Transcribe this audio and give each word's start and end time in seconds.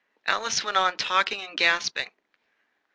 Alice 0.25 0.63
went 0.63 0.77
on 0.77 0.97
talking 0.97 1.43
and 1.43 1.55
gasping. 1.55 2.09